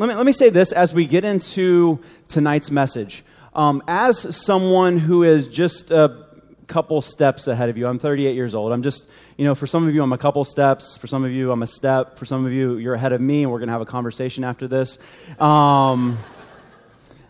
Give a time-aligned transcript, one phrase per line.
[0.00, 3.22] let, me, let me say this as we get into tonight's message.
[3.54, 6.24] Um, as someone who is just a
[6.68, 8.72] couple steps ahead of you, I'm 38 years old.
[8.72, 10.96] I'm just, you know, for some of you, I'm a couple steps.
[10.96, 12.18] For some of you, I'm a step.
[12.18, 14.42] For some of you, you're ahead of me, and we're going to have a conversation
[14.42, 14.96] after this.
[15.38, 16.16] Um,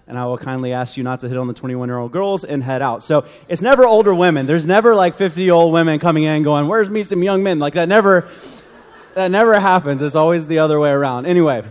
[0.06, 2.44] and I will kindly ask you not to hit on the 21 year old girls
[2.44, 3.02] and head out.
[3.02, 4.46] So it's never older women.
[4.46, 7.58] There's never like 50 year old women coming in going, Where's me some young men?
[7.58, 8.28] Like that never,
[9.14, 10.02] that never happens.
[10.02, 11.26] It's always the other way around.
[11.26, 11.62] Anyway,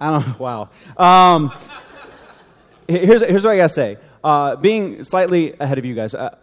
[0.00, 0.70] I don't wow.
[0.96, 1.52] Um,
[2.88, 3.98] here's, here's what I gotta say.
[4.24, 6.36] Uh, being slightly ahead of you guys, uh,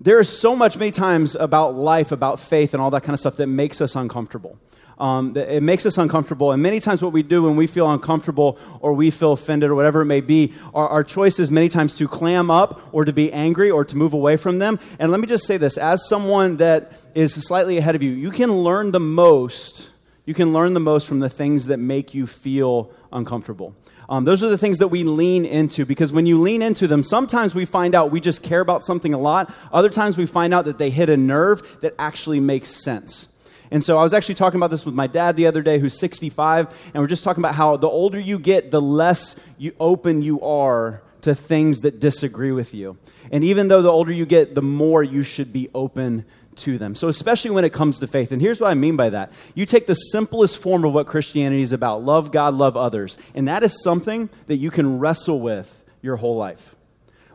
[0.00, 3.20] there is so much, many times, about life, about faith, and all that kind of
[3.20, 4.58] stuff that makes us uncomfortable.
[4.98, 6.50] Um, it makes us uncomfortable.
[6.52, 9.74] And many times, what we do when we feel uncomfortable or we feel offended or
[9.74, 13.12] whatever it may be, our, our choice is many times to clam up or to
[13.12, 14.78] be angry or to move away from them.
[14.98, 18.30] And let me just say this as someone that is slightly ahead of you, you
[18.30, 19.90] can learn the most.
[20.28, 23.74] You can learn the most from the things that make you feel uncomfortable.
[24.10, 27.02] Um, those are the things that we lean into because when you lean into them,
[27.02, 29.50] sometimes we find out we just care about something a lot.
[29.72, 33.34] Other times we find out that they hit a nerve that actually makes sense.
[33.70, 35.98] And so I was actually talking about this with my dad the other day, who's
[35.98, 40.20] 65, and we're just talking about how the older you get, the less you open
[40.20, 42.98] you are to things that disagree with you.
[43.32, 46.26] And even though the older you get, the more you should be open
[46.58, 46.94] to them.
[46.94, 48.32] So, especially when it comes to faith.
[48.32, 51.62] And here's what I mean by that you take the simplest form of what Christianity
[51.62, 53.16] is about love God, love others.
[53.34, 56.76] And that is something that you can wrestle with your whole life.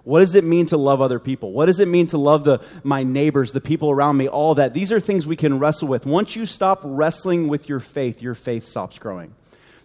[0.04, 1.54] What does it mean to love other people?
[1.54, 4.74] What does it mean to love the, my neighbors, the people around me, all that?
[4.74, 6.06] These are things we can wrestle with.
[6.06, 9.34] Once you stop wrestling with your faith, your faith stops growing.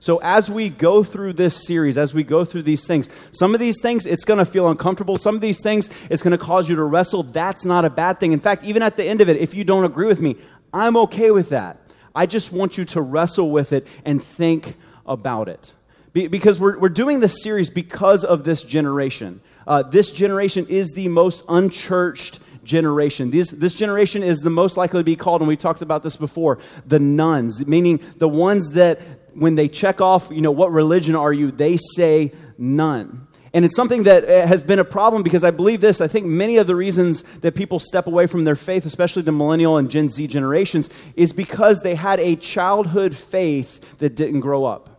[0.01, 3.61] So, as we go through this series, as we go through these things, some of
[3.61, 5.17] these things it's going to feel uncomfortable.
[5.17, 7.25] Some of these things it's going to cause you to wrestle.
[7.25, 8.33] That's not a bad thing.
[8.33, 10.37] In fact, even at the end of it, if you don't agree with me,
[10.73, 11.81] I'm okay with that.
[12.15, 14.77] I just want you to wrestle with it and think
[15.07, 15.73] about it.
[16.13, 19.41] Be- because we're, we're doing this series because of this generation.
[19.67, 23.31] Uh, this generation is the most unchurched generation.
[23.31, 26.17] This, this generation is the most likely to be called, and we talked about this
[26.17, 29.01] before, the nuns, meaning the ones that
[29.39, 33.27] when they check off, you know, what religion are you, they say none.
[33.55, 36.01] And it's something that uh, has been a problem because I believe this.
[36.01, 39.33] I think many of the reasons that people step away from their faith, especially the
[39.33, 44.65] millennial and Gen Z generations, is because they had a childhood faith that didn't grow
[44.65, 44.91] up.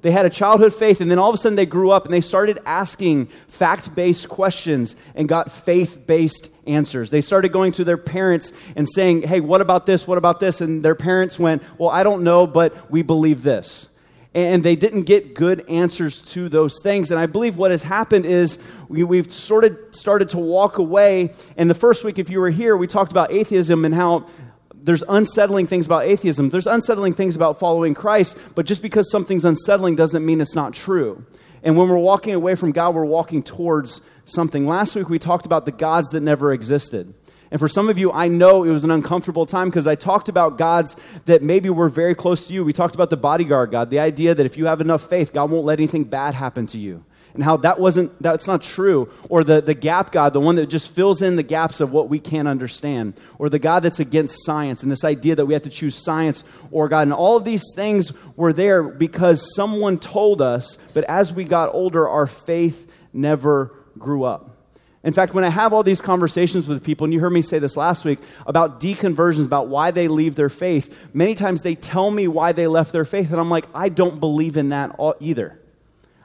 [0.00, 2.14] They had a childhood faith, and then all of a sudden they grew up and
[2.14, 7.10] they started asking fact based questions and got faith based answers.
[7.10, 10.06] They started going to their parents and saying, Hey, what about this?
[10.06, 10.60] What about this?
[10.60, 13.94] And their parents went, Well, I don't know, but we believe this.
[14.34, 17.10] And they didn't get good answers to those things.
[17.10, 21.32] And I believe what has happened is we, have sort of started to walk away.
[21.56, 24.26] And the first week, if you were here, we talked about atheism and how
[24.74, 26.50] there's unsettling things about atheism.
[26.50, 30.72] There's unsettling things about following Christ, but just because something's unsettling doesn't mean it's not
[30.72, 31.24] true.
[31.62, 34.66] And when we're walking away from God, we're walking towards something.
[34.66, 37.14] Last week, we talked about the gods that never existed.
[37.50, 40.28] And for some of you, I know it was an uncomfortable time because I talked
[40.28, 42.64] about gods that maybe were very close to you.
[42.64, 45.50] We talked about the bodyguard God, the idea that if you have enough faith, God
[45.50, 49.44] won't let anything bad happen to you and how that wasn't that's not true or
[49.44, 52.18] the, the gap god the one that just fills in the gaps of what we
[52.18, 55.70] can't understand or the god that's against science and this idea that we have to
[55.70, 60.76] choose science or god and all of these things were there because someone told us
[60.94, 64.58] but as we got older our faith never grew up
[65.04, 67.58] in fact, when I have all these conversations with people, and you heard me say
[67.60, 72.10] this last week about deconversions, about why they leave their faith, many times they tell
[72.10, 75.58] me why they left their faith, and I'm like, I don't believe in that either.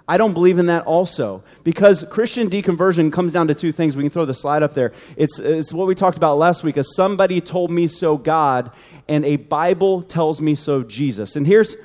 [0.07, 1.43] I don't believe in that also.
[1.63, 3.95] Because Christian deconversion comes down to two things.
[3.95, 4.91] We can throw the slide up there.
[5.15, 6.77] It's, it's what we talked about last week.
[6.77, 8.71] As somebody told me so God,
[9.07, 11.35] and a Bible tells me so Jesus.
[11.35, 11.77] And here's,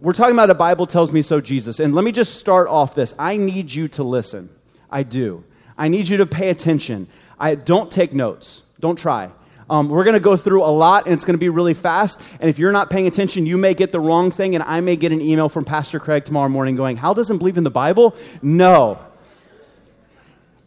[0.00, 1.80] we're talking about a Bible tells me so Jesus.
[1.80, 3.14] And let me just start off this.
[3.18, 4.50] I need you to listen.
[4.90, 5.44] I do.
[5.78, 7.08] I need you to pay attention.
[7.40, 8.64] I don't take notes.
[8.80, 9.30] Don't try.
[9.70, 12.22] Um, we're going to go through a lot, and it's going to be really fast.
[12.40, 14.96] And if you're not paying attention, you may get the wrong thing, and I may
[14.96, 18.16] get an email from Pastor Craig tomorrow morning going, Hal doesn't believe in the Bible?
[18.40, 18.98] No.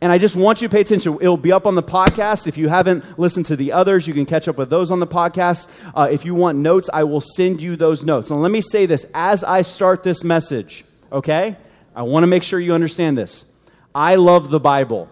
[0.02, 1.18] And I just want you to pay attention.
[1.22, 2.48] It'll be up on the podcast.
[2.48, 5.08] If you haven't listened to the others, you can catch up with those on the
[5.08, 5.72] podcast.
[5.96, 8.32] Uh, if you want notes, I will send you those notes.
[8.32, 11.56] And let me say this as I start this message, okay?
[11.96, 13.46] I want to make sure you understand this.
[13.94, 15.08] I love the Bible,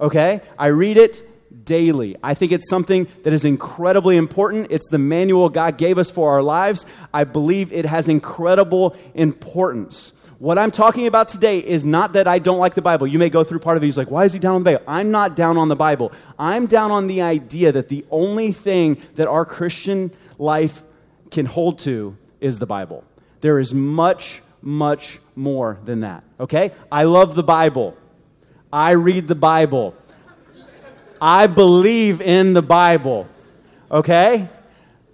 [0.00, 0.42] okay?
[0.58, 1.22] I read it
[1.68, 2.16] daily.
[2.24, 4.66] I think it's something that is incredibly important.
[4.70, 6.86] It's the manual God gave us for our lives.
[7.14, 10.12] I believe it has incredible importance.
[10.38, 13.06] What I'm talking about today is not that I don't like the Bible.
[13.06, 14.70] You may go through part of it, he's like, why is he down on the
[14.70, 14.84] Bible?
[14.86, 16.12] I'm not down on the Bible.
[16.38, 20.82] I'm down on the idea that the only thing that our Christian life
[21.30, 23.04] can hold to is the Bible.
[23.40, 26.70] There is much, much more than that, okay?
[26.90, 27.96] I love the Bible.
[28.72, 29.96] I read the Bible.
[31.20, 33.26] I believe in the Bible,
[33.90, 34.48] okay?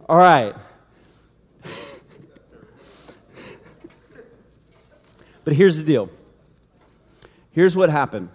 [0.08, 0.54] All right.
[5.44, 6.10] but here's the deal.
[7.52, 8.28] Here's what happened.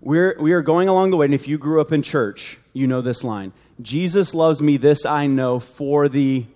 [0.00, 2.86] We're, we are going along the way, and if you grew up in church, you
[2.86, 6.46] know this line Jesus loves me, this I know, for the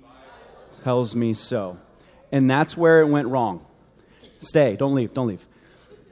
[0.85, 1.79] tells me so.
[2.31, 3.65] And that's where it went wrong.
[4.41, 5.47] Stay, don't leave, don't leave.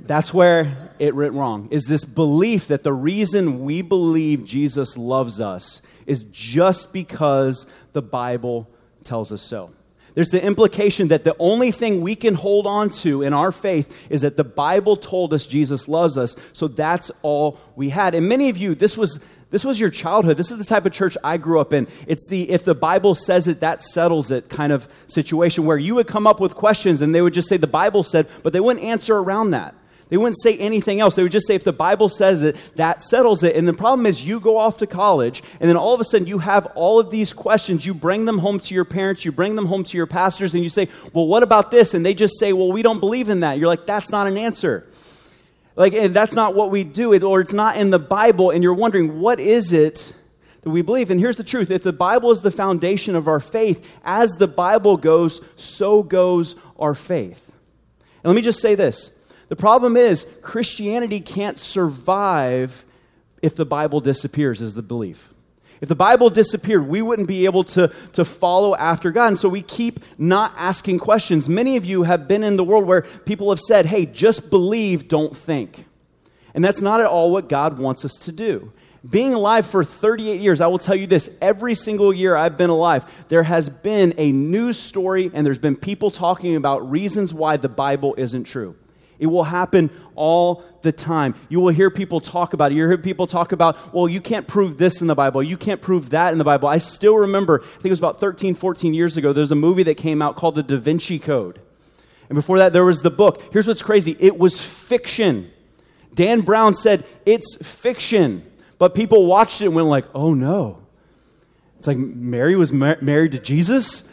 [0.00, 1.68] That's where it went wrong.
[1.70, 8.02] Is this belief that the reason we believe Jesus loves us is just because the
[8.02, 8.68] Bible
[9.04, 9.70] tells us so.
[10.14, 14.06] There's the implication that the only thing we can hold on to in our faith
[14.10, 18.14] is that the Bible told us Jesus loves us, so that's all we had.
[18.14, 20.36] And many of you, this was this was your childhood.
[20.36, 21.86] This is the type of church I grew up in.
[22.06, 25.94] It's the if the Bible says it, that settles it kind of situation where you
[25.96, 28.60] would come up with questions and they would just say the Bible said, but they
[28.60, 29.74] wouldn't answer around that.
[30.08, 31.16] They wouldn't say anything else.
[31.16, 33.56] They would just say, if the Bible says it, that settles it.
[33.56, 36.28] And the problem is, you go off to college, and then all of a sudden,
[36.28, 37.84] you have all of these questions.
[37.84, 40.62] You bring them home to your parents, you bring them home to your pastors, and
[40.62, 41.92] you say, well, what about this?
[41.92, 43.58] And they just say, well, we don't believe in that.
[43.58, 44.86] You're like, that's not an answer.
[45.74, 48.62] Like, eh, that's not what we do, it, or it's not in the Bible, and
[48.62, 50.14] you're wondering, what is it
[50.62, 51.10] that we believe?
[51.10, 54.48] And here's the truth if the Bible is the foundation of our faith, as the
[54.48, 57.54] Bible goes, so goes our faith.
[58.22, 59.15] And let me just say this
[59.48, 62.84] the problem is, Christianity can't survive
[63.42, 65.32] if the Bible disappears, is the belief.
[65.80, 69.28] If the Bible disappeared, we wouldn't be able to, to follow after God.
[69.28, 71.48] And so we keep not asking questions.
[71.48, 75.06] Many of you have been in the world where people have said, hey, just believe,
[75.06, 75.84] don't think.
[76.54, 78.72] And that's not at all what God wants us to do.
[79.08, 82.70] Being alive for 38 years, I will tell you this every single year I've been
[82.70, 87.58] alive, there has been a news story and there's been people talking about reasons why
[87.58, 88.74] the Bible isn't true.
[89.18, 91.34] It will happen all the time.
[91.48, 92.74] You will hear people talk about it.
[92.74, 95.42] You hear people talk about, well, you can't prove this in the Bible.
[95.42, 96.68] You can't prove that in the Bible.
[96.68, 99.82] I still remember, I think it was about 13, 14 years ago, there's a movie
[99.84, 101.60] that came out called The Da Vinci Code.
[102.28, 103.42] And before that, there was the book.
[103.52, 105.50] Here's what's crazy it was fiction.
[106.14, 108.42] Dan Brown said, it's fiction.
[108.78, 110.82] But people watched it and went like, oh no.
[111.78, 114.12] It's like Mary was mar- married to Jesus?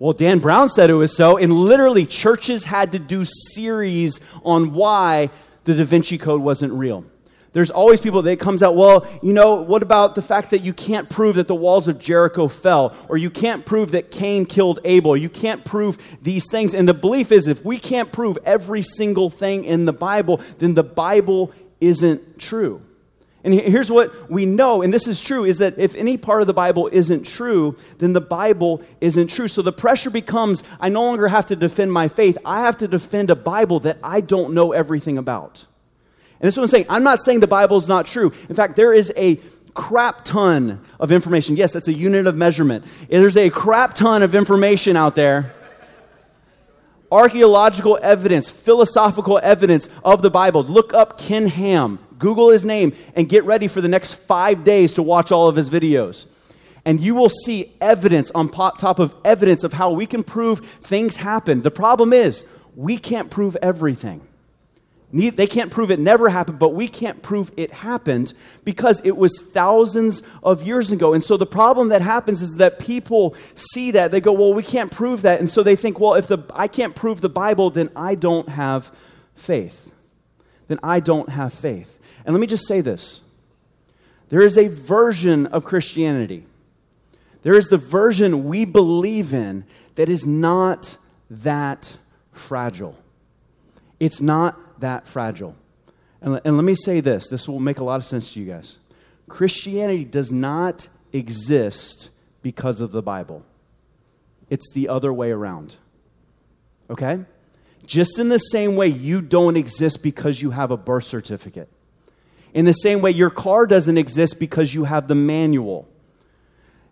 [0.00, 4.72] Well, Dan Brown said it was so, and literally churches had to do series on
[4.72, 5.30] why
[5.64, 7.04] the Da Vinci Code wasn't real.
[7.52, 10.72] There's always people that comes out, well, you know, what about the fact that you
[10.72, 14.78] can't prove that the walls of Jericho fell, or you can't prove that Cain killed
[14.84, 16.74] Abel, you can't prove these things.
[16.74, 20.74] And the belief is if we can't prove every single thing in the Bible, then
[20.74, 22.82] the Bible isn't true.
[23.44, 26.48] And here's what we know, and this is true, is that if any part of
[26.48, 29.46] the Bible isn't true, then the Bible isn't true.
[29.46, 32.88] So the pressure becomes I no longer have to defend my faith, I have to
[32.88, 35.66] defend a Bible that I don't know everything about.
[36.40, 36.86] And this is what I'm saying.
[36.88, 38.32] I'm not saying the Bible is not true.
[38.48, 39.36] In fact, there is a
[39.72, 41.56] crap ton of information.
[41.56, 42.84] Yes, that's a unit of measurement.
[43.08, 45.54] There's a crap ton of information out there
[47.10, 50.62] archaeological evidence, philosophical evidence of the Bible.
[50.62, 51.98] Look up Ken Ham.
[52.18, 55.56] Google his name and get ready for the next five days to watch all of
[55.56, 56.34] his videos.
[56.84, 61.18] And you will see evidence on top of evidence of how we can prove things
[61.18, 61.62] happen.
[61.62, 64.22] The problem is, we can't prove everything.
[65.10, 69.40] They can't prove it never happened, but we can't prove it happened because it was
[69.40, 71.14] thousands of years ago.
[71.14, 74.10] And so the problem that happens is that people see that.
[74.10, 75.40] They go, well, we can't prove that.
[75.40, 78.50] And so they think, well, if the, I can't prove the Bible, then I don't
[78.50, 78.94] have
[79.34, 79.90] faith.
[80.68, 81.98] Then I don't have faith.
[82.24, 83.24] And let me just say this
[84.28, 86.44] there is a version of Christianity,
[87.42, 89.64] there is the version we believe in
[89.96, 90.98] that is not
[91.30, 91.96] that
[92.32, 92.96] fragile.
[93.98, 95.56] It's not that fragile.
[96.20, 98.46] And, and let me say this this will make a lot of sense to you
[98.46, 98.78] guys.
[99.28, 102.10] Christianity does not exist
[102.42, 103.44] because of the Bible,
[104.50, 105.76] it's the other way around.
[106.90, 107.20] Okay?
[107.88, 111.70] Just in the same way you don't exist because you have a birth certificate.
[112.52, 115.88] In the same way, your car doesn't exist because you have the manual.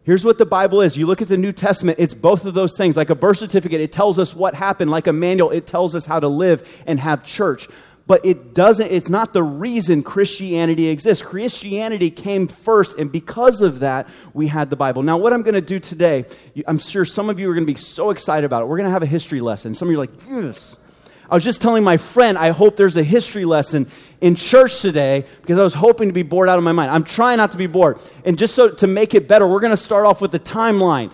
[0.05, 0.97] Here's what the Bible is.
[0.97, 2.97] You look at the New Testament, it's both of those things.
[2.97, 4.91] Like a birth certificate, it tells us what happened.
[4.91, 7.69] Like a manual, it tells us how to live and have church.
[8.07, 11.23] But it doesn't, it's not the reason Christianity exists.
[11.23, 15.03] Christianity came first, and because of that, we had the Bible.
[15.03, 16.25] Now, what I'm going to do today,
[16.67, 18.67] I'm sure some of you are going to be so excited about it.
[18.67, 19.75] We're going to have a history lesson.
[19.75, 20.79] Some of you are like, yes.
[21.29, 23.87] I was just telling my friend, I hope there's a history lesson
[24.21, 26.91] in church today because I was hoping to be bored out of my mind.
[26.91, 27.99] I'm trying not to be bored.
[28.25, 31.13] And just so to make it better, we're going to start off with the timeline.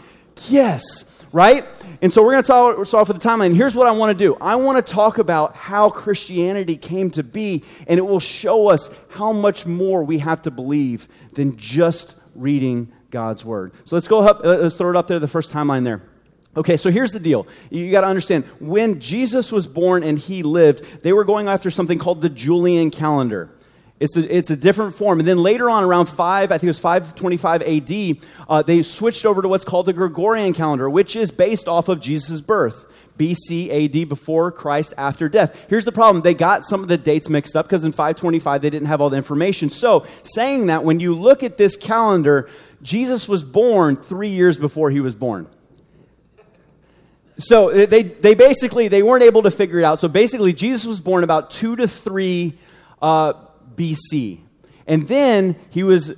[0.49, 1.65] Yes, right?
[2.03, 3.55] And so we're going to start off with the timeline.
[3.55, 7.23] Here's what I want to do I want to talk about how Christianity came to
[7.23, 12.19] be, and it will show us how much more we have to believe than just
[12.35, 13.73] reading God's word.
[13.85, 16.03] So let's go up, let's throw it up there, the first timeline there.
[16.55, 17.47] Okay, so here's the deal.
[17.71, 21.71] You got to understand when Jesus was born and he lived, they were going after
[21.71, 23.51] something called the Julian calendar.
[24.01, 25.21] It's a, it's a different form.
[25.21, 29.25] And then later on, around 5, I think it was 525 AD, uh, they switched
[29.25, 32.89] over to what's called the Gregorian calendar, which is based off of Jesus' birth.
[33.17, 35.67] BC AD before Christ after death.
[35.69, 38.71] Here's the problem they got some of the dates mixed up because in 525 they
[38.71, 39.69] didn't have all the information.
[39.71, 42.49] So, saying that, when you look at this calendar,
[42.83, 45.47] Jesus was born three years before he was born.
[47.39, 49.99] So they, they basically they weren't able to figure it out.
[49.99, 52.59] So basically, Jesus was born about two to three
[53.01, 53.35] uh,
[53.75, 54.41] BC.
[54.87, 56.13] And then he was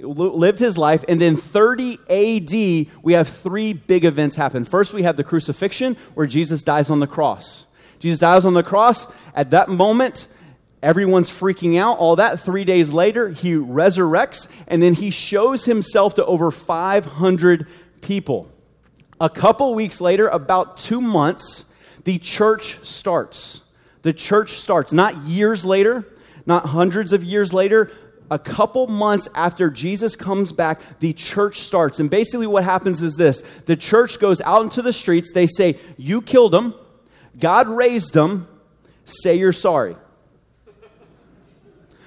[0.00, 4.64] lived his life and then 30 AD we have three big events happen.
[4.64, 7.66] First we have the crucifixion where Jesus dies on the cross.
[8.00, 10.26] Jesus dies on the cross at that moment
[10.82, 16.16] everyone's freaking out all that 3 days later he resurrects and then he shows himself
[16.16, 17.68] to over 500
[18.00, 18.51] people.
[19.20, 21.72] A couple weeks later about 2 months
[22.04, 23.60] the church starts.
[24.02, 26.06] The church starts not years later
[26.46, 27.90] not hundreds of years later,
[28.30, 32.00] a couple months after Jesus comes back, the church starts.
[32.00, 35.32] And basically, what happens is this the church goes out into the streets.
[35.32, 36.74] They say, You killed him,
[37.38, 38.46] God raised him,
[39.04, 39.96] say you're sorry.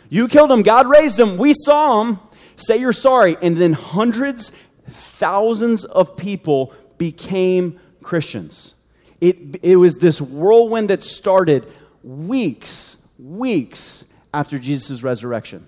[0.10, 2.20] You killed him, God raised him, we saw him,
[2.56, 3.38] say you're sorry.
[3.42, 4.52] And then hundreds,
[4.88, 8.76] thousands of people became Christians.
[9.22, 11.66] It, it was this whirlwind that started
[12.04, 15.66] weeks, weeks after Jesus' resurrection.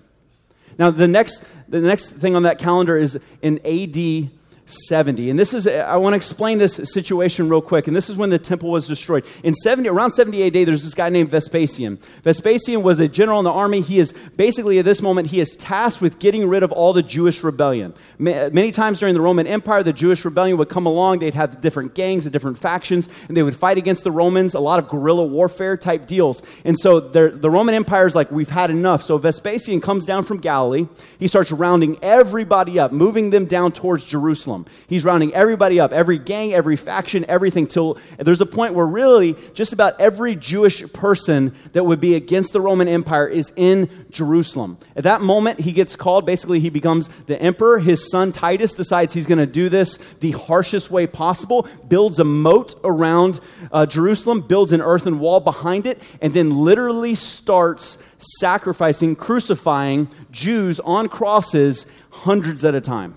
[0.78, 4.30] Now, the next, the next thing on that calendar is in AD
[4.68, 5.30] 70.
[5.30, 7.86] And this is, I want to explain this situation real quick.
[7.86, 9.24] And this is when the temple was destroyed.
[9.42, 11.98] In 70, around 70 AD, there's this guy named Vespasian.
[12.22, 13.80] Vespasian was a general in the army.
[13.80, 17.02] He is basically, at this moment, he is tasked with getting rid of all the
[17.02, 17.94] Jewish rebellion.
[18.18, 21.20] Many times during the Roman Empire, the Jewish rebellion would come along.
[21.20, 24.60] They'd have different gangs and different factions, and they would fight against the Romans, a
[24.60, 26.42] lot of guerrilla warfare type deals.
[26.64, 29.02] And so the Roman Empire is like, we've had enough.
[29.02, 30.88] So Vespasian comes down from Galilee.
[31.18, 34.57] He starts rounding everybody up, moving them down towards Jerusalem.
[34.58, 34.86] Jerusalem.
[34.88, 39.36] He's rounding everybody up, every gang, every faction, everything, till there's a point where really
[39.54, 44.78] just about every Jewish person that would be against the Roman Empire is in Jerusalem.
[44.96, 46.26] At that moment, he gets called.
[46.26, 47.78] Basically, he becomes the emperor.
[47.78, 52.24] His son Titus decides he's going to do this the harshest way possible, builds a
[52.24, 53.40] moat around
[53.72, 60.80] uh, Jerusalem, builds an earthen wall behind it, and then literally starts sacrificing, crucifying Jews
[60.80, 63.14] on crosses hundreds at a time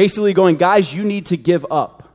[0.00, 2.08] basically going, guys, you need to give up.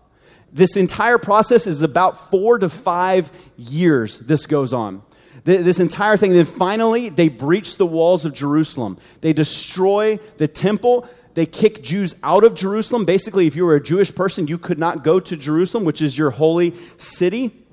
[0.51, 5.03] This entire process is about four to five years this goes on.
[5.43, 6.33] This entire thing.
[6.33, 8.97] Then finally, they breach the walls of Jerusalem.
[9.21, 11.07] They destroy the temple.
[11.35, 13.05] They kick Jews out of Jerusalem.
[13.05, 16.17] Basically, if you were a Jewish person, you could not go to Jerusalem, which is
[16.17, 17.64] your holy city.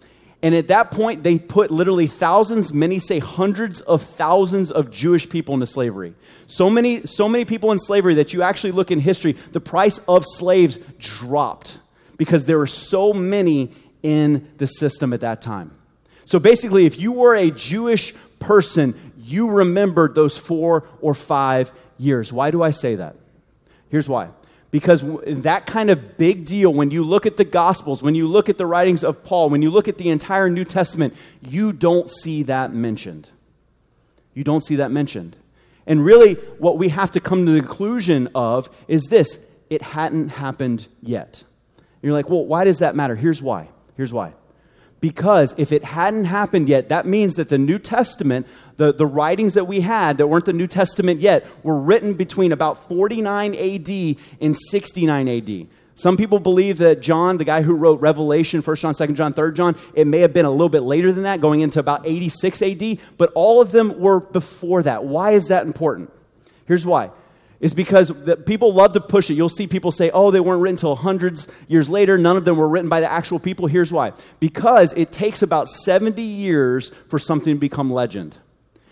[0.42, 5.30] And at that point, they put literally thousands, many say hundreds of thousands of Jewish
[5.30, 6.14] people into slavery.
[6.48, 9.98] So many, so many people in slavery that you actually look in history, the price
[10.08, 11.78] of slaves dropped
[12.16, 13.70] because there were so many
[14.02, 15.70] in the system at that time.
[16.24, 22.32] So basically, if you were a Jewish person, you remembered those four or five years.
[22.32, 23.14] Why do I say that?
[23.90, 24.30] Here's why
[24.72, 28.48] because that kind of big deal, when you look at the Gospels, when you look
[28.48, 32.08] at the writings of Paul, when you look at the entire New Testament, you don't
[32.10, 33.30] see that mentioned.
[34.32, 35.36] You don't see that mentioned.
[35.86, 40.28] And really, what we have to come to the conclusion of is this it hadn't
[40.28, 41.44] happened yet.
[41.76, 43.14] And you're like, well, why does that matter?
[43.14, 43.68] Here's why.
[43.96, 44.32] Here's why.
[45.02, 49.54] Because if it hadn't happened yet, that means that the New Testament, the, the writings
[49.54, 54.16] that we had that weren't the New Testament yet, were written between about 49 AD
[54.40, 55.66] and 69 AD.
[55.96, 59.52] Some people believe that John, the guy who wrote Revelation, 1 John, 2 John, 3
[59.52, 62.62] John, it may have been a little bit later than that, going into about 86
[62.62, 65.02] AD, but all of them were before that.
[65.02, 66.12] Why is that important?
[66.64, 67.10] Here's why
[67.62, 68.12] is because
[68.44, 69.34] people love to push it.
[69.34, 72.18] You'll see people say, oh, they weren't written until hundreds years later.
[72.18, 73.68] None of them were written by the actual people.
[73.68, 78.38] Here's why because it takes about 70 years for something to become legend.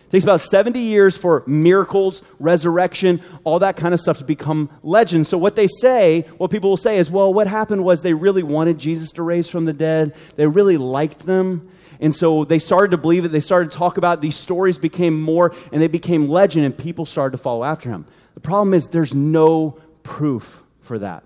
[0.07, 4.71] It takes about 70 years for miracles, resurrection, all that kind of stuff to become
[4.83, 5.27] legend.
[5.27, 8.43] So, what they say, what people will say is, well, what happened was they really
[8.43, 11.69] wanted Jesus to raise from the dead, they really liked them.
[12.03, 13.29] And so they started to believe it.
[13.29, 14.21] They started to talk about it.
[14.23, 18.07] These stories became more and they became legend, and people started to follow after him.
[18.35, 21.25] The problem is there's no proof for that.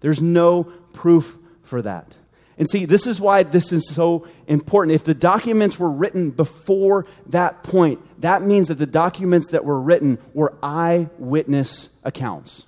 [0.00, 2.16] There's no proof for that.
[2.56, 4.94] And see, this is why this is so important.
[4.94, 9.80] If the documents were written before that point, that means that the documents that were
[9.80, 12.66] written were eyewitness accounts.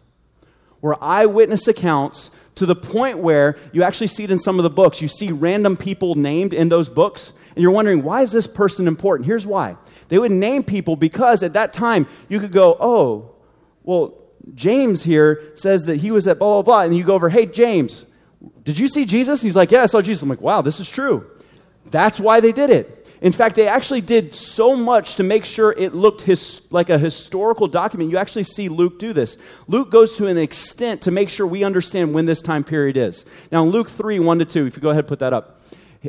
[0.81, 4.71] Were eyewitness accounts to the point where you actually see it in some of the
[4.71, 5.01] books.
[5.01, 8.89] You see random people named in those books, and you're wondering, why is this person
[8.89, 9.27] important?
[9.27, 9.77] Here's why.
[10.09, 13.36] They would name people because at that time you could go, oh,
[13.87, 14.14] well,
[14.55, 16.83] James here says that he was at blah, blah, blah.
[16.83, 18.05] And you go over, hey, James,
[18.64, 19.40] did you see Jesus?
[19.40, 20.23] He's like, yeah, I saw Jesus.
[20.23, 21.26] I'm like, wow, this is true.
[21.87, 22.93] That's why they did it.
[23.23, 26.99] In fact, they actually did so much to make sure it looked his, like a
[26.99, 28.11] historical document.
[28.11, 29.38] You actually see Luke do this.
[29.69, 33.25] Luke goes to an extent to make sure we understand when this time period is.
[33.50, 35.56] Now, in Luke 3 1 to 2, if you go ahead and put that up.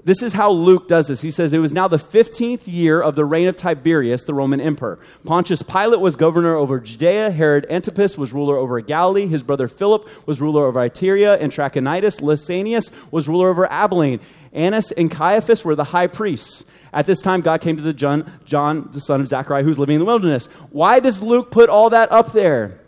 [0.03, 1.21] This is how Luke does this.
[1.21, 4.59] He says, It was now the 15th year of the reign of Tiberius, the Roman
[4.59, 4.99] emperor.
[5.25, 7.31] Pontius Pilate was governor over Judea.
[7.31, 9.27] Herod Antipas was ruler over Galilee.
[9.27, 12.21] His brother Philip was ruler over Iturea and Trachonitis.
[12.21, 14.19] Lysanias was ruler over Abilene.
[14.51, 16.65] Annas and Caiaphas were the high priests.
[16.93, 19.95] At this time, God came to the John, John, the son of Zechariah, who's living
[19.95, 20.47] in the wilderness.
[20.71, 22.79] Why does Luke put all that up there?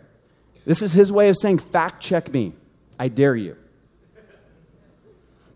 [0.64, 2.52] This is his way of saying, fact check me.
[2.98, 3.56] I dare you.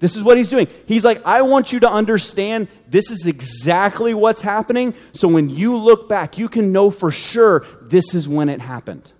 [0.00, 0.66] This is what he's doing.
[0.86, 4.94] He's like, I want you to understand this is exactly what's happening.
[5.12, 9.12] So when you look back, you can know for sure this is when it happened.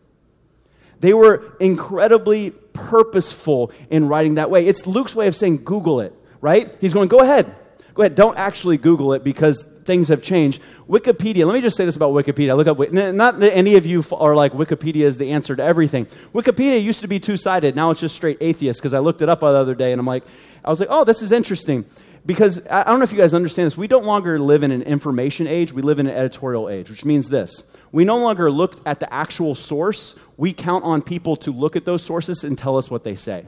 [1.00, 4.66] They were incredibly purposeful in writing that way.
[4.66, 6.76] It's Luke's way of saying, Google it, right?
[6.80, 7.54] He's going, go ahead.
[7.94, 8.14] Go ahead.
[8.14, 10.62] Don't actually Google it because things have changed.
[10.88, 12.50] Wikipedia, let me just say this about Wikipedia.
[12.50, 15.62] I look up, not that any of you are like Wikipedia is the answer to
[15.62, 16.06] everything.
[16.32, 17.76] Wikipedia used to be two sided.
[17.76, 20.06] Now it's just straight atheist because I looked it up the other day and I'm
[20.06, 20.24] like,
[20.64, 21.84] I was like, oh, this is interesting.
[22.26, 23.76] Because I don't know if you guys understand this.
[23.76, 27.04] We don't longer live in an information age, we live in an editorial age, which
[27.04, 27.76] means this.
[27.92, 31.84] We no longer look at the actual source, we count on people to look at
[31.84, 33.44] those sources and tell us what they say.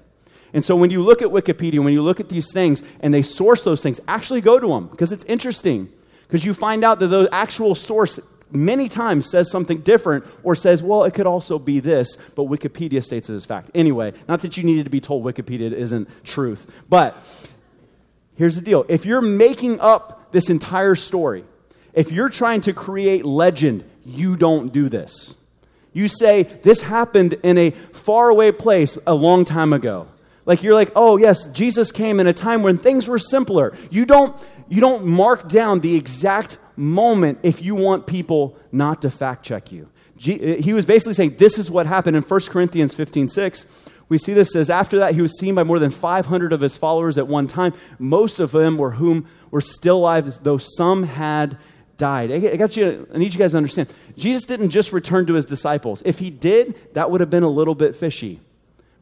[0.52, 3.22] And so when you look at Wikipedia, when you look at these things and they
[3.22, 5.90] source those things, actually go to them because it's interesting.
[6.26, 8.18] Because you find out that the actual source
[8.50, 13.02] many times says something different or says, well, it could also be this, but Wikipedia
[13.02, 13.70] states it as fact.
[13.74, 17.50] Anyway, not that you needed to be told Wikipedia isn't truth, but
[18.36, 18.84] here's the deal.
[18.88, 21.44] If you're making up this entire story,
[21.92, 25.34] if you're trying to create legend, you don't do this.
[25.92, 30.08] You say, this happened in a faraway place a long time ago.
[30.44, 33.76] Like you're like, oh yes, Jesus came in a time when things were simpler.
[33.90, 34.36] You don't
[34.68, 39.72] you don't mark down the exact moment if you want people not to fact check
[39.72, 39.88] you.
[40.26, 43.90] Eh, he was basically saying this is what happened in 1 Corinthians 15 6.
[44.08, 46.76] We see this says after that he was seen by more than 500 of his
[46.76, 47.72] followers at one time.
[47.98, 51.58] Most of them were whom were still alive, though some had
[51.96, 52.30] died.
[52.30, 53.08] I got you.
[53.12, 53.92] I need you guys to understand.
[54.16, 56.02] Jesus didn't just return to his disciples.
[56.04, 58.40] If he did, that would have been a little bit fishy.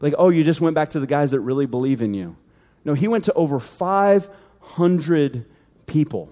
[0.01, 2.37] Like, oh, you just went back to the guys that really believe in you.
[2.85, 5.47] No, he went to over 500
[5.87, 6.31] people.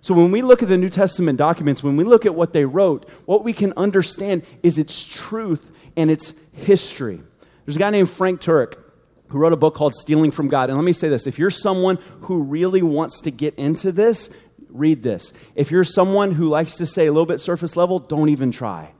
[0.00, 2.64] So when we look at the New Testament documents, when we look at what they
[2.64, 7.20] wrote, what we can understand is its truth and its history.
[7.64, 8.82] There's a guy named Frank Turek
[9.28, 10.70] who wrote a book called Stealing from God.
[10.70, 14.34] And let me say this if you're someone who really wants to get into this,
[14.70, 15.32] read this.
[15.54, 18.92] If you're someone who likes to say a little bit surface level, don't even try.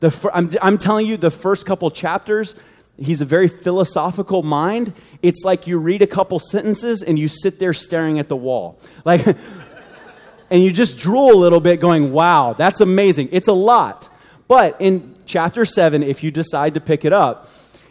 [0.00, 2.54] The, I'm, I'm telling you, the first couple chapters,
[3.00, 4.92] he's a very philosophical mind.
[5.22, 8.78] It's like you read a couple sentences and you sit there staring at the wall.
[9.04, 9.26] Like,
[10.50, 13.30] and you just drool a little bit, going, wow, that's amazing.
[13.32, 14.08] It's a lot.
[14.46, 17.48] But in chapter 7, if you decide to pick it up,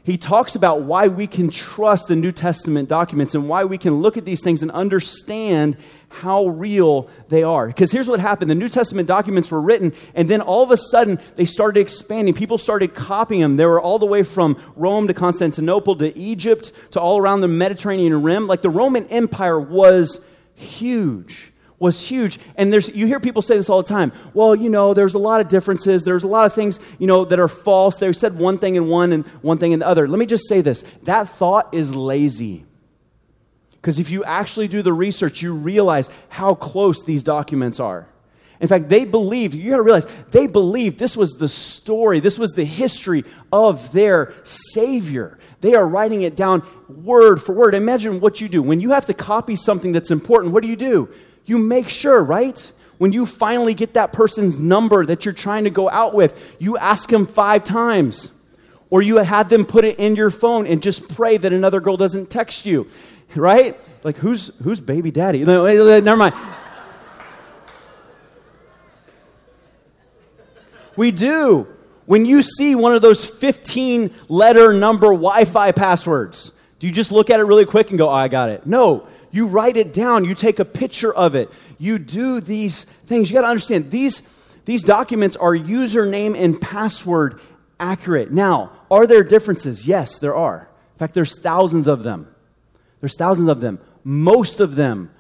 [0.10, 4.02] he talks about why we can trust the New Testament documents and why we can
[4.02, 5.78] look at these things and understand
[6.10, 7.68] how real they are.
[7.68, 10.78] Because here's what happened the New Testament documents were written, and then all of a
[10.78, 12.34] sudden they started expanding.
[12.34, 13.56] People started copying them.
[13.58, 17.48] They were all the way from Rome to Constantinople to Egypt to all around the
[17.48, 18.48] Mediterranean rim.
[18.48, 22.40] Like the Roman Empire was huge was huge.
[22.56, 24.12] And there's, you hear people say this all the time.
[24.34, 26.04] Well, you know, there's a lot of differences.
[26.04, 27.98] There's a lot of things, you know, that are false.
[27.98, 30.08] They said one thing in one and one thing in the other.
[30.08, 32.66] Let me just say this that thought is lazy.
[33.74, 38.10] Because if you actually do the research, you realize how close these documents are.
[38.60, 42.52] In fact, they believed, you gotta realize, they believed this was the story, this was
[42.52, 45.38] the history of their Savior.
[45.62, 47.74] They are writing it down word for word.
[47.74, 48.62] Imagine what you do.
[48.62, 51.08] When you have to copy something that's important, what do you do?
[51.46, 52.72] You make sure, right?
[52.98, 56.78] When you finally get that person's number that you're trying to go out with, you
[56.78, 58.36] ask them five times.
[58.90, 61.96] Or you have them put it in your phone and just pray that another girl
[61.96, 62.88] doesn't text you,
[63.36, 63.74] right?
[64.04, 65.46] Like, who's, who's baby daddy?
[65.46, 66.34] Never mind.
[70.96, 71.68] We do.
[72.08, 77.12] When you see one of those 15 letter number Wi Fi passwords, Do you just
[77.12, 78.66] look at it really quick and go, oh, I got it?
[78.66, 83.30] No, you write it down, you take a picture of it, you do these things.
[83.30, 84.22] You got to understand these,
[84.66, 87.40] these documents are username and password
[87.80, 88.32] accurate.
[88.32, 89.88] Now, are there differences?
[89.88, 90.70] Yes, there are.
[90.94, 92.34] In fact, there's thousands of them.
[93.00, 93.80] There's thousands of them.
[94.04, 95.12] Most of them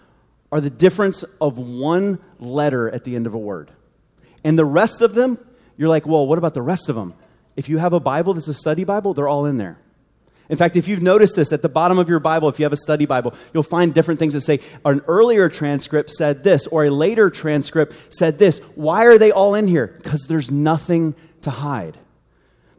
[0.52, 3.72] are the difference of one letter at the end of a word.
[4.44, 5.38] And the rest of them,
[5.78, 7.14] you're like, well, what about the rest of them?
[7.56, 9.78] If you have a Bible that's a study Bible, they're all in there.
[10.50, 12.74] In fact, if you've noticed this at the bottom of your Bible, if you have
[12.74, 16.86] a study Bible, you'll find different things that say an earlier transcript said this or
[16.86, 18.60] a later transcript said this.
[18.76, 19.88] Why are they all in here?
[19.88, 21.98] Because there's nothing to hide.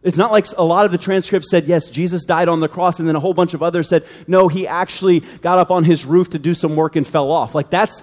[0.02, 2.98] It's not like a lot of the transcripts said, yes, Jesus died on the cross,
[2.98, 6.06] and then a whole bunch of others said, no, he actually got up on his
[6.06, 7.54] roof to do some work and fell off.
[7.54, 8.00] Like that's,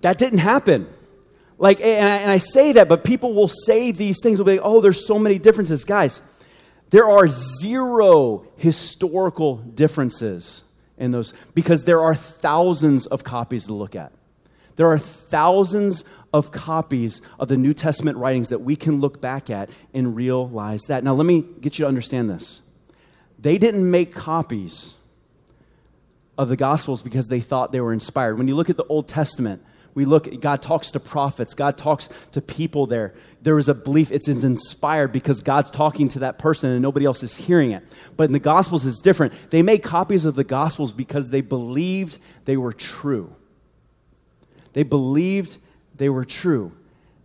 [0.00, 0.88] that didn't happen.
[1.58, 4.52] Like, and I, and I say that, but people will say these things, will be
[4.52, 5.84] like, oh, there's so many differences.
[5.84, 6.20] Guys,
[6.94, 10.62] there are zero historical differences
[10.96, 14.12] in those because there are thousands of copies to look at.
[14.76, 19.50] There are thousands of copies of the New Testament writings that we can look back
[19.50, 21.02] at and realize that.
[21.02, 22.62] Now, let me get you to understand this.
[23.40, 24.94] They didn't make copies
[26.38, 28.38] of the Gospels because they thought they were inspired.
[28.38, 32.08] When you look at the Old Testament, we look, God talks to prophets, God talks
[32.32, 33.14] to people there.
[33.42, 37.22] There is a belief it's inspired because God's talking to that person and nobody else
[37.22, 37.84] is hearing it.
[38.16, 39.32] But in the Gospels, it's different.
[39.50, 43.32] They made copies of the Gospels because they believed they were true.
[44.72, 45.58] They believed
[45.94, 46.72] they were true.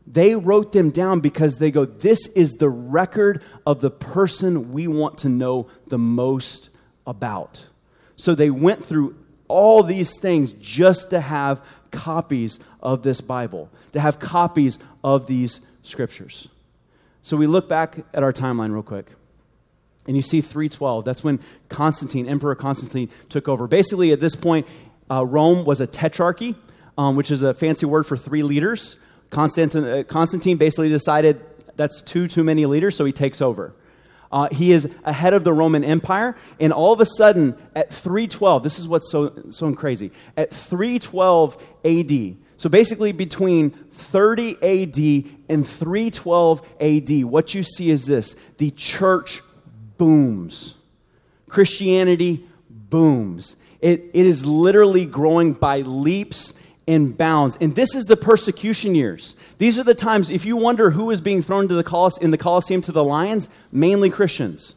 [0.06, 4.88] They wrote them down because they go, This is the record of the person we
[4.88, 6.70] want to know the most
[7.06, 7.68] about.
[8.16, 9.16] So they went through
[9.48, 15.62] all these things just to have copies of this Bible, to have copies of these
[15.82, 16.50] scriptures.
[17.22, 19.12] So we look back at our timeline real quick.
[20.08, 21.06] And you see 312.
[21.06, 23.68] That's when Constantine, Emperor Constantine, took over.
[23.68, 24.66] Basically, at this point,
[25.12, 26.56] uh, Rome was a tetrarchy
[27.00, 29.00] um, which is a fancy word for three leaders.
[29.30, 31.40] Constantine, uh, Constantine basically decided
[31.78, 33.74] that's too, too many leaders, so he takes over.
[34.32, 38.62] Uh, he is ahead of the Roman Empire, and all of a sudden, at 312,
[38.62, 40.12] this is what's so, so crazy.
[40.38, 48.06] At 312 AD, so basically between 30 AD and 312 AD, what you see is
[48.06, 49.42] this the church
[49.98, 50.76] booms,
[51.48, 53.56] Christianity booms.
[53.80, 56.54] It, it is literally growing by leaps
[56.90, 57.56] in bounds.
[57.62, 59.36] And this is the persecution years.
[59.60, 62.32] These are the times, if you wonder who is being thrown to the Coliseum, in
[62.32, 64.74] the Colosseum to the lions, mainly Christians.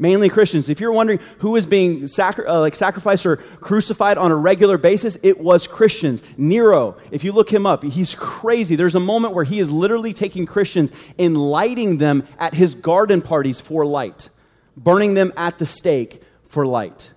[0.00, 0.68] Mainly Christians.
[0.68, 4.78] If you're wondering who is being sacri- uh, like sacrificed or crucified on a regular
[4.78, 6.24] basis, it was Christians.
[6.36, 8.74] Nero, if you look him up, he's crazy.
[8.74, 13.22] There's a moment where he is literally taking Christians and lighting them at his garden
[13.22, 14.28] parties for light,
[14.76, 17.12] burning them at the stake for light.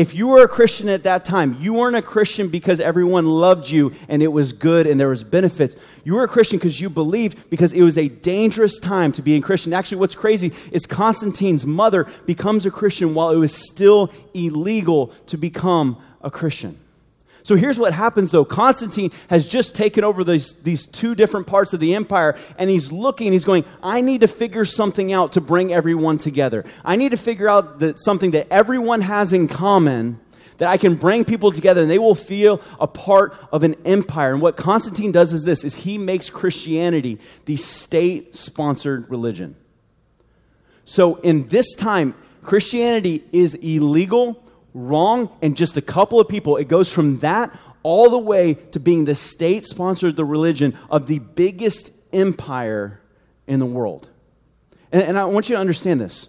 [0.00, 3.68] If you were a Christian at that time, you weren't a Christian because everyone loved
[3.68, 5.76] you and it was good and there was benefits.
[6.04, 9.36] You were a Christian because you believed because it was a dangerous time to be
[9.36, 9.74] a Christian.
[9.74, 15.36] Actually, what's crazy is Constantine's mother becomes a Christian while it was still illegal to
[15.36, 16.78] become a Christian.
[17.42, 21.72] So here's what happens though Constantine has just taken over these, these two different parts
[21.72, 25.40] of the empire, and he's looking, he's going, I need to figure something out to
[25.40, 26.64] bring everyone together.
[26.84, 30.20] I need to figure out that something that everyone has in common
[30.60, 34.34] that I can bring people together and they will feel a part of an empire.
[34.34, 39.56] And what Constantine does is this is he makes Christianity the state sponsored religion.
[40.84, 44.42] So in this time, Christianity is illegal
[44.74, 46.56] wrong and just a couple of people.
[46.56, 51.06] It goes from that all the way to being the state sponsored the religion of
[51.06, 53.00] the biggest empire
[53.46, 54.08] in the world.
[54.92, 56.28] And, and I want you to understand this.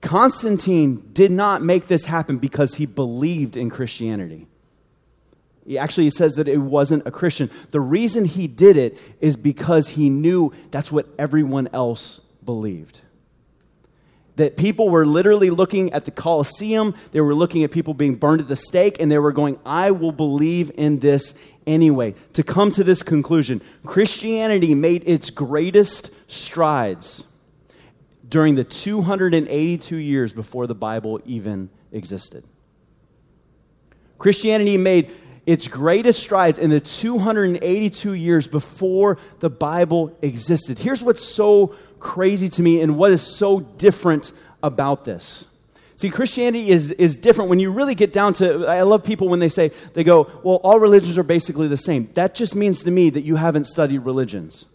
[0.00, 4.46] Constantine did not make this happen because he believed in Christianity.
[5.66, 7.50] He actually says that it wasn't a Christian.
[7.70, 13.02] The reason he did it is because he knew that's what everyone else believed
[14.40, 18.40] that people were literally looking at the Colosseum, they were looking at people being burned
[18.40, 22.14] at the stake, and they were going, I will believe in this anyway.
[22.34, 27.24] To come to this conclusion, Christianity made its greatest strides
[28.28, 32.44] during the 282 years before the Bible even existed.
[34.18, 35.10] Christianity made
[35.46, 40.78] its greatest strides in the 282 years before the Bible existed.
[40.78, 44.32] Here's what's so crazy to me and what is so different
[44.62, 45.46] about this.
[45.96, 48.66] See, Christianity is, is different when you really get down to.
[48.66, 52.08] I love people when they say, they go, well, all religions are basically the same.
[52.14, 54.66] That just means to me that you haven't studied religions.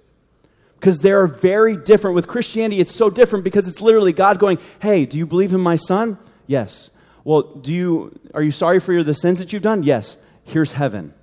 [0.75, 2.13] Because they're very different.
[2.13, 5.61] With Christianity, it's so different because it's literally God going, hey, do you believe in
[5.61, 6.19] my son?
[6.45, 6.91] Yes.
[7.23, 9.81] Well, do you, are you sorry for your, the sins that you've done?
[9.81, 10.23] Yes.
[10.43, 11.13] Here's heaven.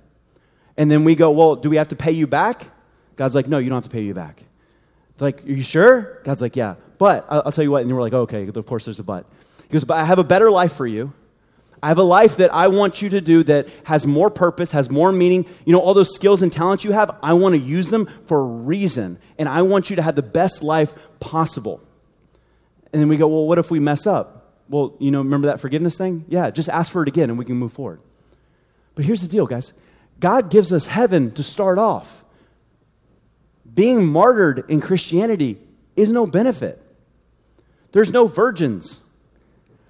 [0.77, 2.69] And then we go, Well, do we have to pay you back?
[3.15, 4.43] God's like, No, you don't have to pay you back.
[5.21, 6.21] Like, Are you sure?
[6.23, 6.75] God's like, Yeah.
[6.97, 7.83] But I'll, I'll tell you what.
[7.83, 9.27] And we're like, oh, Okay, of course there's a but.
[9.63, 11.13] He goes, But I have a better life for you.
[11.83, 14.89] I have a life that I want you to do that has more purpose, has
[14.89, 15.45] more meaning.
[15.65, 18.39] You know, all those skills and talents you have, I want to use them for
[18.39, 19.19] a reason.
[19.37, 21.81] And I want you to have the best life possible.
[22.93, 24.61] And then we go, well, what if we mess up?
[24.69, 26.23] Well, you know, remember that forgiveness thing?
[26.29, 27.99] Yeah, just ask for it again and we can move forward.
[28.95, 29.73] But here's the deal, guys
[30.21, 32.22] God gives us heaven to start off.
[33.73, 35.57] Being martyred in Christianity
[35.95, 36.79] is no benefit.
[37.91, 39.03] There's no virgins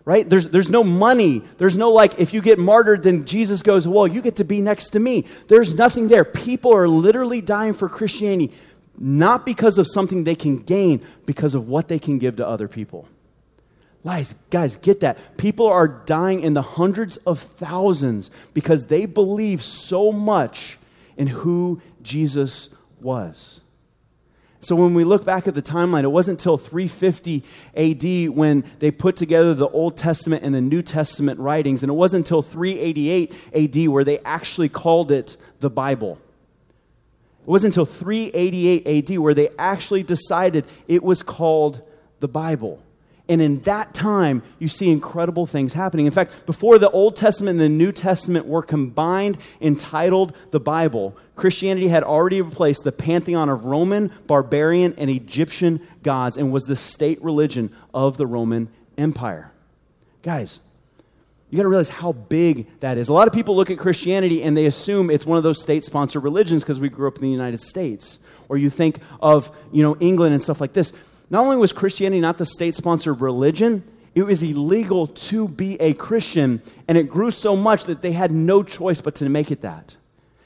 [0.06, 0.30] right?
[0.30, 1.40] There's, there's no money.
[1.58, 4.62] There's no like, if you get martyred, then Jesus goes, well, you get to be
[4.62, 5.26] next to me.
[5.48, 6.26] There's nothing there.
[6.26, 8.54] People are literally dying for Christianity,
[8.98, 12.68] not because of something they can gain, because of what they can give to other
[12.68, 13.08] people.
[14.04, 15.38] Guys, guys, get that.
[15.38, 20.78] People are dying in the hundreds of thousands because they believe so much
[21.16, 23.62] in who Jesus was.
[24.64, 27.44] So when we look back at the timeline, it wasn't until 350
[27.76, 31.96] AD when they put together the Old Testament and the New Testament writings, and it
[31.96, 36.18] wasn't until 388 AD where they actually called it the Bible.
[37.42, 41.86] It wasn't until 388 AD where they actually decided it was called
[42.22, 42.82] the Bible.
[43.30, 46.06] And in that time, you see incredible things happening.
[46.06, 51.16] In fact, before the Old Testament and the New Testament were combined, entitled the Bible,
[51.36, 56.76] Christianity had already replaced the pantheon of Roman, barbarian, and Egyptian gods and was the
[56.76, 59.52] state religion of the Roman Empire.
[60.22, 60.60] Guys,
[61.50, 63.08] you got to realize how big that is.
[63.08, 65.84] A lot of people look at Christianity and they assume it's one of those state
[65.86, 68.20] sponsored religions because we grew up in the United States.
[68.50, 70.92] Or you think of, you know, England and stuff like this.
[71.30, 73.84] Not only was Christianity not the state sponsored religion,
[74.16, 78.32] it was illegal to be a Christian, and it grew so much that they had
[78.32, 79.98] no choice but to make it that.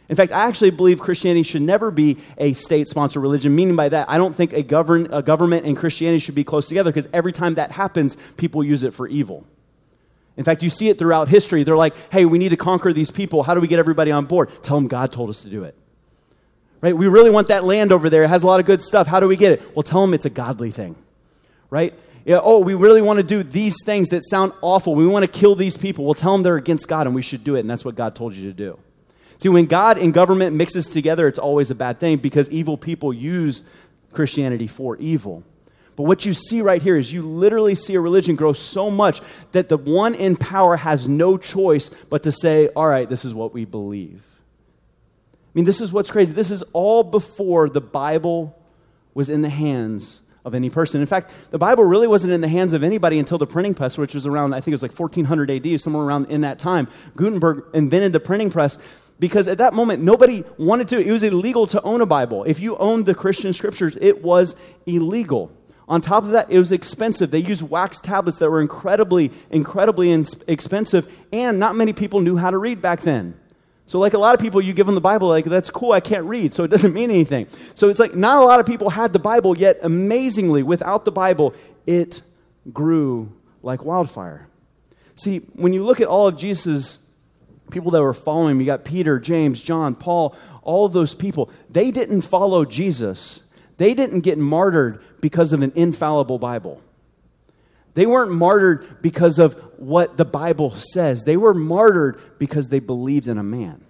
[0.10, 3.90] In fact, I actually believe Christianity should never be a state sponsored religion, meaning by
[3.90, 7.10] that, I don't think a, govern, a government and Christianity should be close together because
[7.12, 9.46] every time that happens, people use it for evil.
[10.38, 11.64] In fact, you see it throughout history.
[11.64, 13.44] They're like, hey, we need to conquer these people.
[13.44, 14.50] How do we get everybody on board?
[14.62, 15.76] Tell them God told us to do it.
[16.82, 16.96] Right?
[16.96, 18.24] We really want that land over there.
[18.24, 19.08] It has a lot of good stuff.
[19.08, 19.76] How do we get it?
[19.76, 20.96] Well, tell them it's a godly thing.
[21.70, 21.94] Right?
[22.24, 24.96] Yeah, oh, we really want to do these things that sound awful.
[24.96, 26.06] We want to kill these people.
[26.06, 27.62] Well, tell them they're against God and we should do it.
[27.62, 28.78] And that's what God told you to do.
[29.40, 33.14] See, when God and government mixes together, it's always a bad thing because evil people
[33.14, 33.70] use
[34.12, 35.44] Christianity for evil.
[35.96, 39.22] But what you see right here is you literally see a religion grow so much
[39.52, 43.34] that the one in power has no choice but to say, all right, this is
[43.34, 44.37] what we believe
[45.58, 46.36] mean, this is what's crazy.
[46.36, 48.56] This is all before the Bible
[49.16, 51.02] was in the hands of any person.
[51.02, 53.98] In fact, the Bible really wasn't in the hands of anybody until the printing press,
[53.98, 56.88] which was around, I think it was like 1400 AD, somewhere around in that time.
[57.16, 58.78] Gutenberg invented the printing press
[59.20, 61.00] because at that moment, nobody wanted to.
[61.00, 62.44] It was illegal to own a Bible.
[62.44, 65.52] If you owned the Christian scriptures, it was illegal.
[65.90, 67.32] On top of that, it was expensive.
[67.32, 70.12] They used wax tablets that were incredibly, incredibly
[70.48, 73.34] expensive, and not many people knew how to read back then.
[73.88, 76.02] So, like a lot of people, you give them the Bible, like, that's cool, I
[76.02, 77.48] can't read, so it doesn't mean anything.
[77.74, 81.12] So, it's like not a lot of people had the Bible, yet amazingly, without the
[81.12, 82.22] Bible, it
[82.74, 83.32] grew
[83.64, 84.50] like wildfire.
[85.16, 87.10] See, when you look at all of Jesus'
[87.72, 91.50] people that were following him, you got Peter, James, John, Paul, all of those people,
[91.70, 93.50] they didn't follow Jesus.
[93.78, 96.82] They didn't get martyred because of an infallible Bible.
[97.98, 103.28] They weren't martyred because of what the Bible says, they were martyred because they believed
[103.28, 103.84] in a man.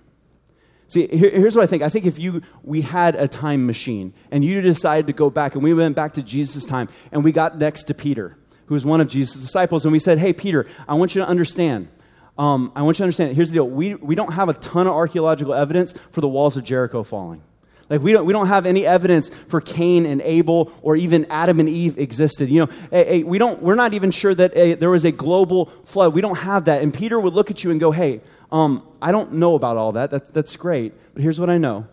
[0.88, 1.84] See, here's what I think.
[1.84, 5.56] I think if you we had a time machine and you decided to go back
[5.56, 8.86] and we went back to Jesus' time and we got next to Peter, who was
[8.86, 11.90] one of Jesus' disciples, and we said, Hey, Peter, I want you to understand.
[12.38, 13.36] Um, I want you to understand.
[13.36, 13.70] Here's the deal.
[13.70, 17.44] We, we don't have a ton of archaeological evidence for the walls of Jericho falling.
[17.90, 21.60] Like we don't, we don't have any evidence for Cain and Abel or even Adam
[21.60, 22.50] and Eve existed.
[22.50, 25.12] You know, a, a, we don't, we're not even sure that a, there was a
[25.12, 26.14] global flood.
[26.14, 26.82] We don't have that.
[26.82, 28.22] And Peter would look at you and go, hey,
[28.52, 30.12] um, I don't know about all that.
[30.12, 30.34] that.
[30.34, 30.94] That's great.
[31.14, 31.88] But here's what I know.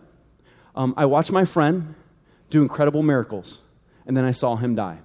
[0.75, 1.95] Um, I watched my friend
[2.49, 3.61] do incredible miracles,
[4.05, 4.99] and then I saw him die.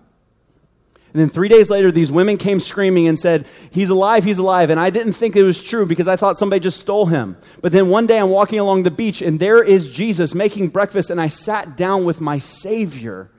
[1.12, 4.70] And then three days later, these women came screaming and said, He's alive, he's alive.
[4.70, 7.37] And I didn't think it was true because I thought somebody just stole him.
[7.61, 11.11] But then one day I'm walking along the beach and there is Jesus making breakfast,
[11.11, 13.31] and I sat down with my Savior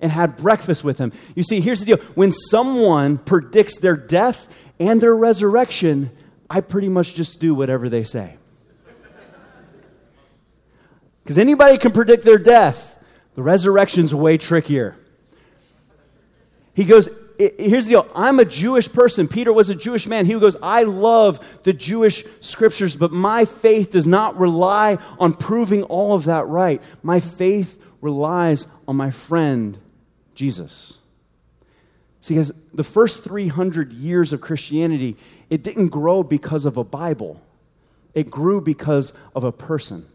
[0.00, 1.12] and had breakfast with him.
[1.34, 6.10] You see, here's the deal when someone predicts their death and their resurrection,
[6.50, 8.36] I pretty much just do whatever they say.
[11.22, 12.98] Because anybody can predict their death,
[13.34, 14.96] the resurrection's way trickier.
[16.78, 19.26] He goes, here's the deal I'm a Jewish person.
[19.26, 20.26] Peter was a Jewish man.
[20.26, 25.82] He goes, I love the Jewish scriptures, but my faith does not rely on proving
[25.82, 26.80] all of that right.
[27.02, 29.76] My faith relies on my friend,
[30.36, 30.98] Jesus.
[32.20, 35.16] See, guys, the first 300 years of Christianity,
[35.50, 37.42] it didn't grow because of a Bible,
[38.14, 40.06] it grew because of a person.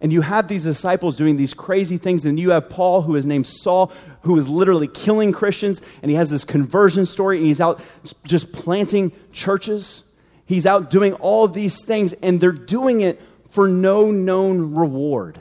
[0.00, 3.26] And you have these disciples doing these crazy things, and you have Paul, who is
[3.26, 7.60] named Saul, who is literally killing Christians, and he has this conversion story, and he's
[7.60, 7.82] out
[8.26, 10.10] just planting churches.
[10.44, 15.38] He's out doing all of these things, and they're doing it for no known reward.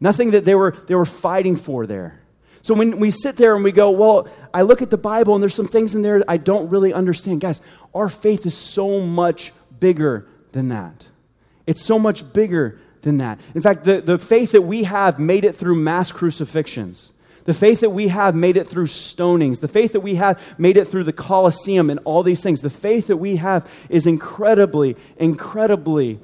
[0.00, 2.20] Nothing that they were, they were fighting for there.
[2.62, 5.42] So when we sit there and we go, well, I look at the Bible and
[5.42, 7.40] there's some things in there I don't really understand.
[7.40, 7.62] Guys,
[7.94, 11.08] our faith is so much bigger than that.
[11.66, 13.40] It's so much bigger than that.
[13.54, 17.12] In fact, the, the faith that we have made it through mass crucifixions.
[17.48, 19.60] The faith that we have made it through stonings.
[19.60, 22.60] The faith that we have made it through the Colosseum and all these things.
[22.60, 26.20] The faith that we have is incredibly, incredibly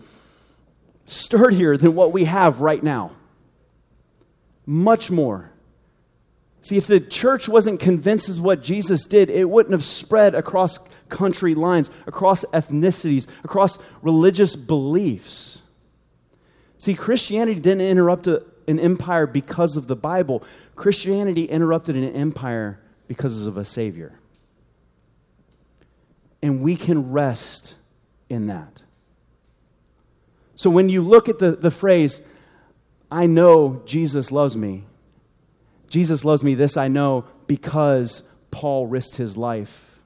[1.07, 3.13] sturdier than what we have right now.
[4.67, 5.51] Much more.
[6.61, 10.77] See, if the church wasn't convinced of what Jesus did, it wouldn't have spread across
[11.09, 15.63] country lines, across ethnicities, across religious beliefs.
[16.77, 20.43] See, Christianity didn't interrupt a, an empire because of the Bible,
[20.75, 24.19] Christianity interrupted an empire because of a Savior.
[26.43, 27.77] And we can rest
[28.29, 28.83] in that.
[30.55, 32.27] So when you look at the, the phrase,
[33.11, 34.85] I know Jesus loves me,
[35.89, 40.01] Jesus loves me, this I know because Paul risked his life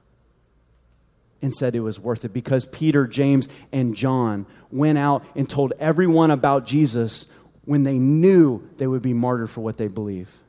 [1.40, 5.72] and said it was worth it because Peter, James, and John went out and told
[5.78, 7.32] everyone about Jesus
[7.68, 10.40] when they knew they would be martyred for what they believe.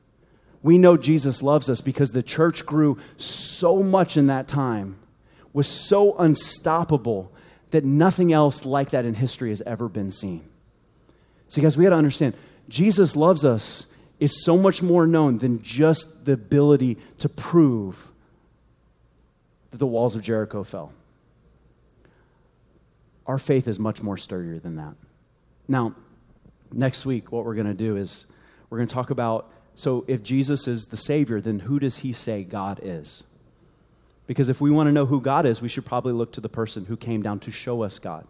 [0.63, 4.97] We know Jesus loves us because the church grew so much in that time,
[5.51, 7.29] was so unstoppable
[7.71, 10.47] that nothing else like that in history has ever been seen.
[11.49, 12.36] See, guys, we got to understand
[12.69, 18.13] Jesus loves us is so much more known than just the ability to prove
[19.71, 20.93] that the walls of Jericho fell.
[23.27, 24.95] Our faith is much more sturdier than that.
[25.67, 25.95] Now,
[26.71, 28.25] next week, what we're going to do is
[28.69, 32.12] we're going to talk about so if Jesus is the Savior, then who does he
[32.12, 33.23] say God is?
[34.27, 36.49] Because if we want to know who God is, we should probably look to the
[36.49, 38.27] person who came down to show us God.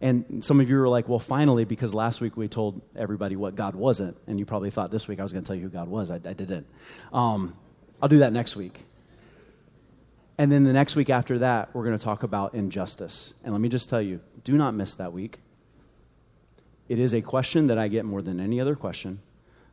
[0.00, 3.56] And some of you are like, well, finally, because last week we told everybody what
[3.56, 5.70] God wasn't, and you probably thought this week I was going to tell you who
[5.70, 6.08] God was.
[6.08, 6.68] I, I didn't.
[7.12, 7.56] Um,
[8.00, 8.84] I'll do that next week.
[10.38, 13.34] And then the next week after that, we're going to talk about injustice.
[13.42, 15.40] And let me just tell you do not miss that week.
[16.88, 19.20] It is a question that I get more than any other question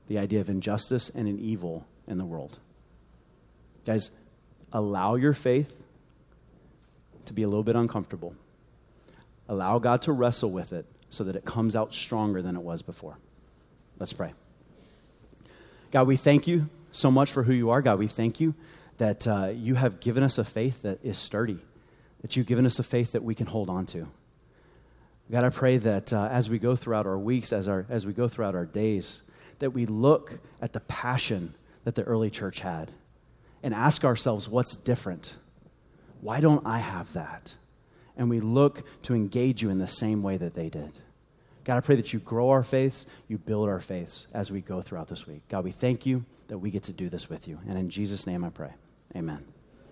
[0.07, 2.59] the idea of injustice and an evil in the world.
[3.85, 4.11] Guys,
[4.73, 5.83] allow your faith
[7.25, 8.35] to be a little bit uncomfortable.
[9.47, 12.81] Allow God to wrestle with it so that it comes out stronger than it was
[12.81, 13.17] before.
[13.99, 14.33] Let's pray.
[15.91, 17.81] God, we thank you so much for who you are.
[17.81, 18.53] God, we thank you
[18.97, 21.59] that uh, you have given us a faith that is sturdy,
[22.21, 24.07] that you've given us a faith that we can hold on to.
[25.31, 28.11] God, I pray that uh, as we go throughout our weeks, as, our, as we
[28.11, 29.21] go throughout our days,
[29.59, 31.53] that we look at the passion
[31.85, 32.91] that the early church had
[33.63, 35.37] and ask ourselves, what's different?
[36.19, 37.55] Why don't I have that?
[38.17, 40.91] And we look to engage you in the same way that they did.
[41.63, 44.81] God, I pray that you grow our faiths, you build our faiths as we go
[44.81, 45.43] throughout this week.
[45.47, 47.59] God, we thank you that we get to do this with you.
[47.69, 48.73] And in Jesus' name I pray.
[49.15, 49.50] Amen.